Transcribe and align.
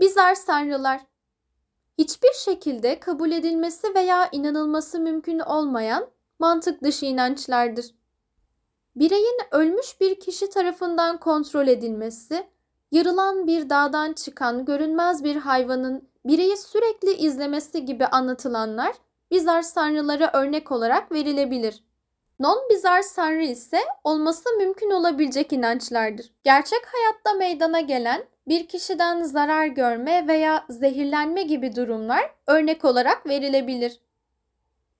Bizar 0.00 0.36
tanrılar 0.46 1.00
hiçbir 1.98 2.32
şekilde 2.32 3.00
kabul 3.00 3.30
edilmesi 3.30 3.94
veya 3.94 4.28
inanılması 4.32 5.00
mümkün 5.00 5.38
olmayan 5.38 6.06
mantık 6.38 6.82
dışı 6.82 7.06
inançlardır. 7.06 7.94
Bireyin 8.96 9.38
ölmüş 9.50 10.00
bir 10.00 10.20
kişi 10.20 10.50
tarafından 10.50 11.20
kontrol 11.20 11.68
edilmesi, 11.68 12.46
yarılan 12.92 13.46
bir 13.46 13.70
dağdan 13.70 14.12
çıkan 14.12 14.64
görünmez 14.64 15.24
bir 15.24 15.36
hayvanın 15.36 16.08
bireyi 16.24 16.56
sürekli 16.56 17.12
izlemesi 17.12 17.84
gibi 17.84 18.06
anlatılanlar 18.06 18.92
bizar 19.30 19.64
tanrılara 19.74 20.30
örnek 20.32 20.72
olarak 20.72 21.12
verilebilir. 21.12 21.84
Non-bizar 22.40 23.02
tanrı 23.16 23.42
ise 23.42 23.78
olması 24.04 24.48
mümkün 24.58 24.90
olabilecek 24.90 25.52
inançlardır. 25.52 26.26
Gerçek 26.44 26.80
hayatta 26.86 27.34
meydana 27.34 27.80
gelen 27.80 28.24
bir 28.48 28.68
kişiden 28.68 29.22
zarar 29.22 29.66
görme 29.66 30.28
veya 30.28 30.64
zehirlenme 30.68 31.42
gibi 31.42 31.76
durumlar 31.76 32.30
örnek 32.46 32.84
olarak 32.84 33.26
verilebilir. 33.26 34.00